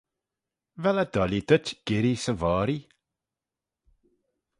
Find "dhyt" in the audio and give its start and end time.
1.49-1.65